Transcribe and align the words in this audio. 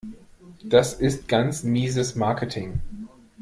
Das 0.63 0.95
ist 0.95 1.27
ganz 1.27 1.61
mieses 1.63 2.15
Marketing. 2.15 2.79